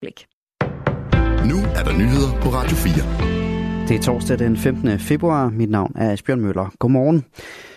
blik. 0.00 0.26
Nu 1.50 1.56
er 1.78 1.84
der 1.84 1.98
nyheder 1.98 2.40
på 2.42 2.48
Radio 2.48 2.76
4. 2.76 3.88
Det 3.88 3.96
er 3.96 4.02
torsdag 4.02 4.38
den 4.38 4.56
15. 4.56 4.98
februar. 4.98 5.50
Mit 5.50 5.70
navn 5.70 5.92
er 5.96 6.12
Asbjørn 6.12 6.40
Møller. 6.40 6.72
Godmorgen. 6.78 7.24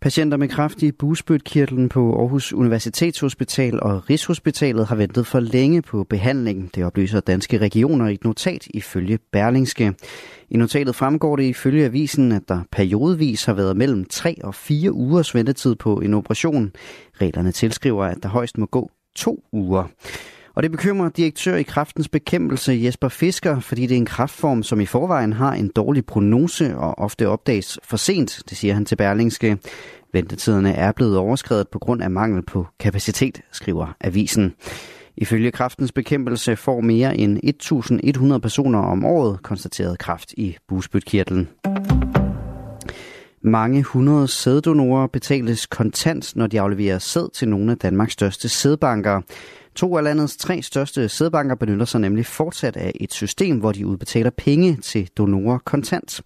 Patienter 0.00 0.36
med 0.36 0.48
kraft 0.48 0.82
i 0.82 0.92
busbødkirtlen 0.92 1.88
på 1.88 2.20
Aarhus 2.20 2.52
Universitetshospital 2.52 3.82
og 3.82 4.10
Rigshospitalet 4.10 4.86
har 4.86 4.96
ventet 4.96 5.26
for 5.26 5.40
længe 5.40 5.82
på 5.82 6.04
behandling. 6.04 6.74
Det 6.74 6.84
oplyser 6.84 7.20
danske 7.20 7.58
regioner 7.58 8.08
i 8.08 8.14
et 8.14 8.24
notat 8.24 8.66
ifølge 8.74 9.18
Berlingske. 9.32 9.94
I 10.50 10.56
notatet 10.56 10.94
fremgår 10.94 11.36
det 11.36 11.44
ifølge 11.44 11.84
avisen, 11.84 12.32
at 12.32 12.42
der 12.48 12.60
periodvis 12.72 13.44
har 13.44 13.54
været 13.54 13.76
mellem 13.76 14.04
3 14.04 14.36
og 14.44 14.54
4 14.54 14.92
ugers 14.92 15.34
ventetid 15.34 15.74
på 15.74 15.96
en 15.96 16.14
operation. 16.14 16.72
Reglerne 17.20 17.52
tilskriver, 17.52 18.04
at 18.04 18.22
der 18.22 18.28
højst 18.28 18.58
må 18.58 18.66
gå 18.66 18.90
to 19.16 19.44
uger. 19.52 19.84
Og 20.54 20.62
det 20.62 20.70
bekymrer 20.70 21.08
direktør 21.08 21.56
i 21.56 21.62
kraftens 21.62 22.08
bekæmpelse 22.08 22.80
Jesper 22.84 23.08
Fisker, 23.08 23.60
fordi 23.60 23.86
det 23.86 23.94
er 23.94 23.98
en 23.98 24.06
kraftform, 24.06 24.62
som 24.62 24.80
i 24.80 24.86
forvejen 24.86 25.32
har 25.32 25.52
en 25.52 25.68
dårlig 25.68 26.06
prognose 26.06 26.76
og 26.76 26.98
ofte 26.98 27.28
opdages 27.28 27.78
for 27.84 27.96
sent, 27.96 28.42
det 28.48 28.56
siger 28.56 28.74
han 28.74 28.84
til 28.84 28.96
Berlingske. 28.96 29.58
Ventetiderne 30.12 30.72
er 30.72 30.92
blevet 30.92 31.16
overskrevet 31.16 31.68
på 31.68 31.78
grund 31.78 32.02
af 32.02 32.10
mangel 32.10 32.42
på 32.42 32.66
kapacitet, 32.80 33.40
skriver 33.52 33.96
avisen. 34.00 34.54
Ifølge 35.16 35.50
kraftens 35.50 35.92
bekæmpelse 35.92 36.56
får 36.56 36.80
mere 36.80 37.16
end 37.16 37.38
1.100 38.34 38.38
personer 38.38 38.78
om 38.78 39.04
året 39.04 39.42
konstateret 39.42 39.98
kraft 39.98 40.32
i 40.32 40.56
busbytkirtlen. 40.68 41.48
Mange 43.42 43.82
hundrede 43.82 44.28
sæddonorer 44.28 45.06
betales 45.06 45.66
kontant, 45.66 46.36
når 46.36 46.46
de 46.46 46.60
afleverer 46.60 46.98
sæd 46.98 47.30
til 47.34 47.48
nogle 47.48 47.72
af 47.72 47.78
Danmarks 47.78 48.12
største 48.12 48.48
sædbanker. 48.48 49.20
To 49.76 49.96
af 49.96 50.04
landets 50.04 50.36
tre 50.36 50.62
største 50.62 51.08
sædbanker 51.08 51.54
benytter 51.54 51.84
sig 51.84 52.00
nemlig 52.00 52.26
fortsat 52.26 52.76
af 52.76 52.92
et 53.00 53.12
system, 53.12 53.60
hvor 53.60 53.72
de 53.72 53.86
udbetaler 53.86 54.30
penge 54.30 54.76
til 54.76 55.10
donorer 55.18 55.58
kontant. 55.58 56.22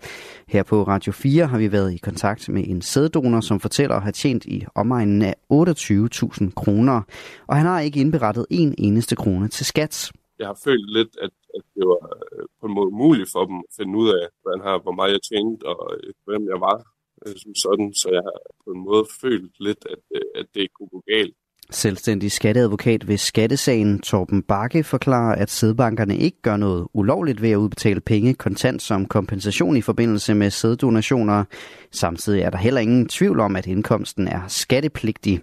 Her 0.49 0.63
på 0.63 0.83
Radio 0.83 1.13
4 1.13 1.47
har 1.47 1.59
vi 1.59 1.73
været 1.73 1.93
i 1.95 1.97
kontakt 1.97 2.49
med 2.49 2.65
en 2.67 2.83
sæddonor, 2.83 3.41
som 3.41 3.61
fortæller 3.61 3.97
at 3.97 4.03
have 4.03 4.13
tjent 4.13 4.45
i 4.45 4.67
omegnen 4.75 5.23
af 5.23 5.35
28.000 5.53 6.51
kroner. 6.55 7.03
Og 7.47 7.57
han 7.57 7.67
har 7.67 7.81
ikke 7.81 8.01
indberettet 8.01 8.47
en 8.51 8.75
eneste 8.79 9.17
krone 9.17 9.49
til 9.49 9.67
skat. 9.67 10.12
Jeg 10.39 10.47
har 10.47 10.59
følt 10.65 10.91
lidt, 10.97 11.12
at, 11.23 11.31
at 11.57 11.62
det 11.75 11.85
var 11.93 12.03
øh, 12.33 12.47
på 12.61 12.67
en 12.67 12.75
måde 12.75 12.87
umuligt 12.87 13.31
for 13.33 13.45
dem 13.45 13.57
at 13.57 13.73
finde 13.77 13.99
ud 13.99 14.09
af, 14.09 14.25
hvordan 14.43 14.61
her, 14.67 14.83
hvor 14.83 14.93
meget 14.99 15.12
jeg 15.12 15.23
tjente 15.31 15.62
og 15.73 15.81
øh, 15.95 16.12
hvem 16.27 16.43
jeg 16.53 16.61
var 16.69 16.79
øh, 17.27 17.37
som 17.43 17.55
sådan. 17.65 17.89
Så 18.01 18.09
jeg 18.17 18.23
har 18.29 18.39
på 18.65 18.71
en 18.77 18.83
måde 18.89 19.05
følt 19.23 19.55
lidt, 19.67 19.83
at, 19.95 20.03
at 20.39 20.47
det 20.53 20.61
ikke 20.61 20.77
kunne 20.79 20.95
gå 20.97 21.03
galt. 21.15 21.38
Selvstændig 21.73 22.33
skatteadvokat 22.33 23.09
ved 23.09 23.19
skattesagen 23.19 23.99
Torben 23.99 24.43
Bakke 24.43 24.85
forklarer, 24.85 25.35
at 25.35 25.51
sædbankerne 25.51 26.17
ikke 26.17 26.43
gør 26.43 26.57
noget 26.57 26.87
ulovligt 26.95 27.43
ved 27.43 27.51
at 27.51 27.57
udbetale 27.57 28.01
penge 28.01 28.35
kontant 28.35 28.83
som 28.83 29.07
kompensation 29.07 29.77
i 29.77 29.81
forbindelse 29.81 30.35
med 30.35 30.51
sæddonationer. 30.51 31.45
Samtidig 31.93 32.43
er 32.43 32.51
der 32.51 32.59
heller 32.59 32.81
ingen 32.81 33.09
tvivl 33.09 33.41
om, 33.41 33.57
at 33.57 33.67
indkomsten 33.67 34.29
er 34.29 34.41
skattepligtig. 34.47 35.41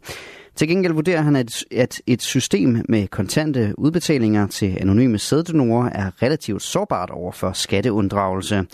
Til 0.55 0.67
gengæld 0.67 0.93
vurderer 0.93 1.21
han, 1.21 1.35
at 1.71 2.01
et 2.07 2.21
system 2.21 2.85
med 2.89 3.07
kontante 3.07 3.73
udbetalinger 3.77 4.47
til 4.47 4.77
anonyme 4.81 5.17
sæddonorer 5.17 5.89
er 5.89 6.11
relativt 6.21 6.61
sårbart 6.61 7.09
over 7.09 7.31
for 7.31 7.51
skatteunddragelse. 7.51 8.65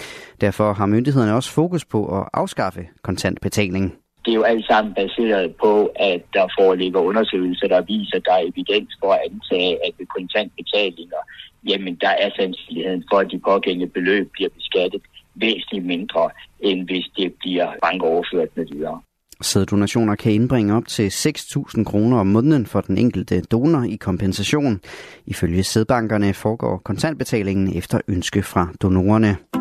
Derfor 0.42 0.74
har 0.74 0.86
myndighederne 0.86 1.34
også 1.34 1.52
fokus 1.52 1.86
på 1.86 2.20
at 2.20 2.30
afskaffe 2.34 2.88
kontantbetaling 3.04 3.94
det 4.26 4.32
er 4.32 4.40
jo 4.42 4.44
alt 4.44 4.66
sammen 4.66 4.94
baseret 4.94 5.56
på, 5.64 5.92
at 5.96 6.22
der 6.34 6.46
foreligger 6.60 7.00
undersøgelser, 7.00 7.68
der 7.68 7.82
viser, 7.82 8.16
at 8.18 8.26
der 8.26 8.34
er 8.34 8.48
evidens 8.52 8.92
for 9.00 9.12
at 9.14 9.22
antage, 9.30 9.74
at 9.86 9.94
ved 10.00 10.08
kontantbetalinger, 10.18 11.22
jamen 11.70 11.96
der 11.96 12.14
er 12.24 12.30
sandsynligheden 12.40 13.04
for, 13.12 13.18
at 13.20 13.32
de 13.32 13.40
pågældende 13.40 13.88
beløb 13.88 14.30
bliver 14.34 14.50
beskattet 14.58 15.02
væsentligt 15.36 15.86
mindre, 15.86 16.30
end 16.60 16.80
hvis 16.90 17.06
det 17.18 17.34
bliver 17.40 17.68
bankoverført 17.82 18.50
med 18.56 18.66
videre. 18.72 19.02
Sæddonationer 19.42 20.16
kan 20.16 20.32
indbringe 20.32 20.76
op 20.76 20.88
til 20.88 21.08
6.000 21.08 21.84
kroner 21.84 22.20
om 22.20 22.28
måneden 22.28 22.66
for 22.66 22.82
den 22.82 22.98
enkelte 22.98 23.42
donor 23.42 23.84
i 23.84 23.96
kompensation. 23.96 24.80
Ifølge 25.26 25.64
sædbankerne 25.64 26.34
foregår 26.34 26.78
kontantbetalingen 26.78 27.78
efter 27.78 28.02
ønske 28.08 28.44
fra 28.44 28.68
donorerne. 28.82 29.61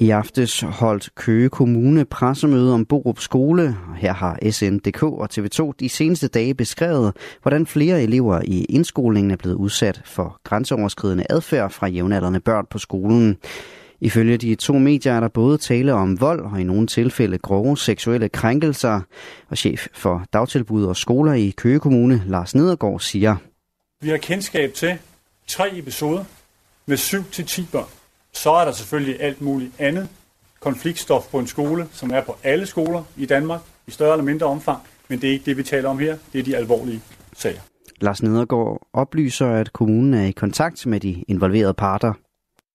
I 0.00 0.10
aftes 0.10 0.60
holdt 0.60 1.14
Køge 1.14 1.48
Kommune 1.48 2.04
pressemøde 2.04 2.74
om 2.74 2.84
Borup 2.84 3.20
Skole. 3.20 3.76
Her 3.96 4.12
har 4.12 4.50
SNDK 4.50 5.02
og 5.02 5.28
TV2 5.32 5.72
de 5.80 5.88
seneste 5.88 6.28
dage 6.28 6.54
beskrevet, 6.54 7.16
hvordan 7.42 7.66
flere 7.66 8.02
elever 8.02 8.40
i 8.44 8.64
indskolingen 8.64 9.30
er 9.30 9.36
blevet 9.36 9.54
udsat 9.54 10.02
for 10.04 10.40
grænseoverskridende 10.44 11.26
adfærd 11.30 11.70
fra 11.70 11.86
jævnaldrende 11.86 12.40
børn 12.40 12.66
på 12.70 12.78
skolen. 12.78 13.36
Ifølge 14.00 14.36
de 14.36 14.54
to 14.54 14.78
medier 14.78 15.12
er 15.12 15.20
der 15.20 15.28
både 15.28 15.58
tale 15.58 15.92
om 15.94 16.20
vold 16.20 16.40
og 16.40 16.60
i 16.60 16.64
nogle 16.64 16.86
tilfælde 16.86 17.38
grove 17.38 17.78
seksuelle 17.78 18.28
krænkelser. 18.28 19.00
Og 19.48 19.58
chef 19.58 19.86
for 19.94 20.24
dagtilbud 20.32 20.84
og 20.84 20.96
skoler 20.96 21.32
i 21.32 21.54
Køge 21.56 21.80
Kommune, 21.80 22.22
Lars 22.26 22.54
Nedergaard, 22.54 23.00
siger, 23.00 23.36
Vi 24.00 24.08
har 24.08 24.16
kendskab 24.16 24.72
til 24.74 24.98
tre 25.46 25.78
episoder 25.78 26.24
med 26.86 26.96
7-10 26.96 27.70
børn. 27.72 27.97
Så 28.32 28.52
er 28.52 28.64
der 28.64 28.72
selvfølgelig 28.72 29.20
alt 29.20 29.40
muligt 29.40 29.72
andet 29.78 30.08
konfliktstof 30.60 31.28
på 31.30 31.38
en 31.38 31.46
skole, 31.46 31.88
som 31.92 32.10
er 32.10 32.20
på 32.20 32.36
alle 32.42 32.66
skoler 32.66 33.02
i 33.16 33.26
Danmark, 33.26 33.60
i 33.86 33.90
større 33.90 34.12
eller 34.12 34.24
mindre 34.24 34.46
omfang, 34.46 34.78
men 35.08 35.20
det 35.20 35.28
er 35.28 35.32
ikke 35.32 35.44
det, 35.44 35.56
vi 35.56 35.62
taler 35.62 35.88
om 35.88 35.98
her. 35.98 36.18
Det 36.32 36.38
er 36.38 36.42
de 36.42 36.56
alvorlige 36.56 37.02
sager. 37.36 37.60
Lars 38.00 38.22
Nedergaard 38.22 38.88
oplyser, 38.92 39.46
at 39.46 39.72
kommunen 39.72 40.14
er 40.14 40.24
i 40.24 40.30
kontakt 40.30 40.86
med 40.86 41.00
de 41.00 41.24
involverede 41.28 41.74
parter. 41.74 42.12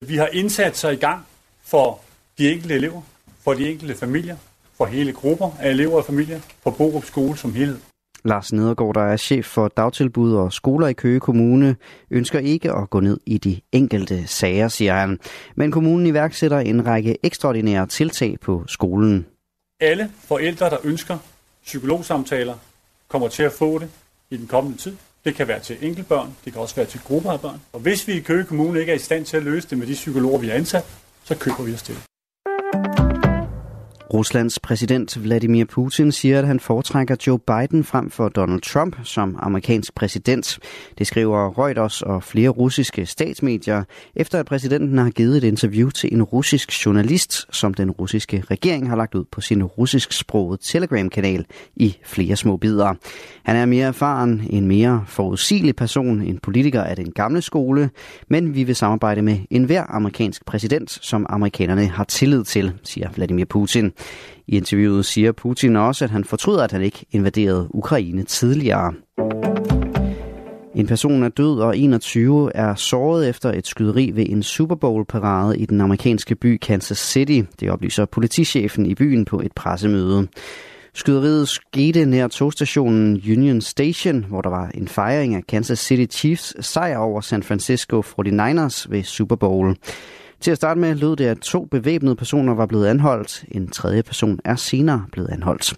Vi 0.05 0.17
har 0.17 0.27
indsat 0.27 0.77
sig 0.77 0.93
i 0.93 0.95
gang 0.95 1.25
for 1.63 1.99
de 2.37 2.51
enkelte 2.51 2.75
elever, 2.75 3.01
for 3.43 3.53
de 3.53 3.71
enkelte 3.71 3.95
familier, 3.95 4.37
for 4.77 4.85
hele 4.85 5.13
grupper 5.13 5.49
af 5.59 5.69
elever 5.69 5.97
og 5.97 6.05
familier, 6.05 6.39
for 6.63 6.71
Borup 6.71 7.05
Skole 7.05 7.37
som 7.37 7.53
helhed. 7.53 7.77
Lars 8.25 8.53
Nedergaard, 8.53 8.93
der 8.93 9.01
er 9.01 9.17
chef 9.17 9.45
for 9.45 9.67
dagtilbud 9.67 10.33
og 10.33 10.53
skoler 10.53 10.87
i 10.87 10.93
Køge 10.93 11.19
Kommune, 11.19 11.75
ønsker 12.11 12.39
ikke 12.39 12.71
at 12.71 12.89
gå 12.89 12.99
ned 12.99 13.19
i 13.25 13.37
de 13.37 13.61
enkelte 13.71 14.27
sager, 14.27 14.67
siger 14.67 14.93
han. 14.93 15.19
Men 15.55 15.71
kommunen 15.71 16.07
iværksætter 16.07 16.59
en 16.59 16.85
række 16.85 17.17
ekstraordinære 17.23 17.87
tiltag 17.87 18.37
på 18.41 18.63
skolen. 18.67 19.25
Alle 19.79 20.09
forældre, 20.27 20.69
der 20.69 20.77
ønsker 20.83 21.17
psykologsamtaler, 21.63 22.55
kommer 23.07 23.27
til 23.27 23.43
at 23.43 23.51
få 23.51 23.79
det 23.79 23.89
i 24.29 24.37
den 24.37 24.47
kommende 24.47 24.77
tid. 24.77 24.95
Det 25.25 25.35
kan 25.35 25.47
være 25.47 25.59
til 25.59 25.77
enkeltbørn, 25.81 26.35
det 26.45 26.53
kan 26.53 26.61
også 26.61 26.75
være 26.75 26.85
til 26.85 26.99
grupper 26.99 27.31
af 27.31 27.41
børn. 27.41 27.61
Og 27.73 27.79
hvis 27.79 28.07
vi 28.07 28.13
i 28.13 28.19
Køge 28.19 28.43
Kommune 28.43 28.79
ikke 28.79 28.91
er 28.91 28.95
i 28.95 28.99
stand 28.99 29.25
til 29.25 29.37
at 29.37 29.43
løse 29.43 29.69
det 29.69 29.77
med 29.77 29.87
de 29.87 29.93
psykologer, 29.93 30.39
vi 30.39 30.47
har 30.47 30.55
ansat, 30.55 30.85
så 31.23 31.35
køber 31.37 31.63
vi 31.63 31.73
os 31.73 31.83
til 31.83 31.95
det. 31.95 32.12
Ruslands 34.13 34.59
præsident 34.59 35.23
Vladimir 35.23 35.65
Putin 35.65 36.11
siger, 36.11 36.39
at 36.39 36.47
han 36.47 36.59
foretrækker 36.59 37.15
Joe 37.27 37.39
Biden 37.39 37.83
frem 37.83 38.09
for 38.09 38.29
Donald 38.29 38.61
Trump 38.61 38.95
som 39.03 39.35
amerikansk 39.39 39.95
præsident. 39.95 40.59
Det 40.97 41.07
skriver 41.07 41.59
Reuters 41.59 42.01
og 42.01 42.23
flere 42.23 42.49
russiske 42.49 43.05
statsmedier, 43.05 43.83
efter 44.15 44.39
at 44.39 44.45
præsidenten 44.45 44.97
har 44.97 45.09
givet 45.09 45.37
et 45.37 45.43
interview 45.43 45.89
til 45.89 46.13
en 46.13 46.23
russisk 46.23 46.85
journalist, 46.85 47.55
som 47.55 47.73
den 47.73 47.91
russiske 47.91 48.43
regering 48.51 48.89
har 48.89 48.95
lagt 48.95 49.15
ud 49.15 49.25
på 49.31 49.41
sin 49.41 49.63
russisksprogede 49.63 50.61
Telegram-kanal 50.63 51.45
i 51.75 51.97
flere 52.05 52.35
små 52.35 52.57
bidder. 52.57 52.93
Han 53.43 53.55
er 53.55 53.65
mere 53.65 53.87
erfaren, 53.87 54.47
en 54.49 54.67
mere 54.67 55.03
forudsigelig 55.07 55.75
person, 55.75 56.21
en 56.21 56.39
politiker 56.43 56.83
af 56.83 56.95
den 56.95 57.11
gamle 57.11 57.41
skole, 57.41 57.89
men 58.27 58.55
vi 58.55 58.63
vil 58.63 58.75
samarbejde 58.75 59.21
med 59.21 59.37
enhver 59.49 59.83
amerikansk 59.89 60.45
præsident, 60.45 60.91
som 61.01 61.25
amerikanerne 61.29 61.87
har 61.87 62.03
tillid 62.03 62.43
til, 62.43 62.71
siger 62.83 63.09
Vladimir 63.15 63.45
Putin. 63.45 63.92
I 64.47 64.57
interviewet 64.57 65.05
siger 65.05 65.31
Putin 65.31 65.75
også, 65.75 66.05
at 66.05 66.11
han 66.11 66.23
fortryder, 66.23 66.63
at 66.63 66.71
han 66.71 66.81
ikke 66.81 67.05
invaderede 67.11 67.67
Ukraine 67.75 68.23
tidligere. 68.23 68.93
En 70.75 70.87
person 70.87 71.23
er 71.23 71.29
død, 71.29 71.59
og 71.59 71.77
21 71.77 72.55
er 72.55 72.75
såret 72.75 73.29
efter 73.29 73.51
et 73.51 73.67
skyderi 73.67 74.11
ved 74.13 74.25
en 74.29 74.43
Super 74.43 74.75
Bowl-parade 74.75 75.57
i 75.57 75.65
den 75.65 75.81
amerikanske 75.81 76.35
by 76.35 76.57
Kansas 76.57 76.97
City. 76.97 77.41
Det 77.59 77.69
oplyser 77.69 78.05
politichefen 78.05 78.85
i 78.85 78.95
byen 78.95 79.25
på 79.25 79.39
et 79.39 79.51
pressemøde. 79.51 80.27
Skyderiet 80.93 81.49
skete 81.49 82.05
nær 82.05 82.27
togstationen 82.27 83.21
Union 83.31 83.61
Station, 83.61 84.25
hvor 84.29 84.41
der 84.41 84.49
var 84.49 84.71
en 84.73 84.87
fejring 84.87 85.35
af 85.35 85.47
Kansas 85.47 85.79
City 85.79 86.17
Chiefs 86.17 86.65
sejr 86.65 86.97
over 86.97 87.21
San 87.21 87.43
Francisco 87.43 88.01
49ers 88.01 88.85
ved 88.89 89.03
Super 89.03 89.35
Bowl. 89.35 89.75
Til 90.43 90.51
at 90.51 90.57
starte 90.57 90.79
med 90.79 90.95
lød 90.95 91.15
det, 91.15 91.25
at 91.25 91.39
to 91.39 91.65
bevæbnede 91.65 92.15
personer 92.15 92.53
var 92.53 92.65
blevet 92.65 92.87
anholdt. 92.87 93.45
En 93.51 93.67
tredje 93.67 94.03
person 94.03 94.39
er 94.45 94.55
senere 94.55 95.05
blevet 95.11 95.29
anholdt. 95.29 95.73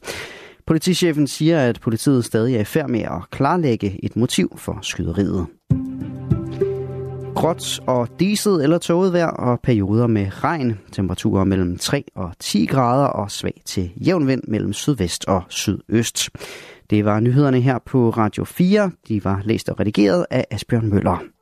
Politichefen 0.68 1.28
siger, 1.28 1.60
at 1.60 1.80
politiet 1.82 2.26
stadig 2.26 2.56
er 2.56 2.60
i 2.60 2.64
færd 2.64 2.90
med 2.90 3.02
at 3.02 3.30
klarlægge 3.32 4.00
et 4.04 4.16
motiv 4.16 4.58
for 4.58 4.80
skyderiet. 4.82 5.46
Gråt 7.36 7.80
og 7.88 8.10
diset 8.20 8.64
eller 8.64 8.78
tåget 8.78 9.14
vejr 9.14 9.28
og 9.28 9.60
perioder 9.64 10.08
med 10.08 10.44
regn. 10.44 10.80
Temperaturer 10.92 11.44
mellem 11.44 11.78
3 11.78 12.04
og 12.16 12.32
10 12.40 12.66
grader 12.66 13.08
og 13.08 13.32
svag 13.32 13.62
til 13.66 13.92
jævn 13.96 14.28
vind 14.28 14.42
mellem 14.48 14.74
sydvest 14.74 15.26
og 15.26 15.44
sydøst. 15.50 16.30
Det 16.90 17.06
var 17.06 17.20
nyhederne 17.20 17.62
her 17.62 17.80
på 17.86 18.10
Radio 18.10 18.44
4. 18.44 18.92
De 19.08 19.24
var 19.24 19.42
læst 19.44 19.70
og 19.70 19.80
redigeret 19.80 20.26
af 20.30 20.46
Asbjørn 20.52 20.90
Møller. 20.90 21.35